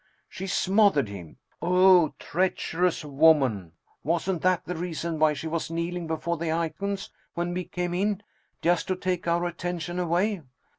She 0.27 0.47
smothered 0.47 1.09
him! 1.09 1.37
O 1.61 2.15
treacherous 2.17 3.05
woman! 3.05 3.73
wasn't 4.03 4.41
that 4.41 4.65
the 4.65 4.73
reason 4.75 5.19
why 5.19 5.33
she 5.33 5.45
was 5.45 5.69
kneeling 5.69 6.07
before 6.07 6.37
the 6.37 6.51
icons, 6.51 7.11
when 7.35 7.53
we 7.53 7.65
came 7.65 7.93
in, 7.93 8.23
just 8.63 8.87
to 8.87 8.95
take 8.95 9.27
our 9.27 9.45
attention 9.45 9.99
away? 9.99 10.41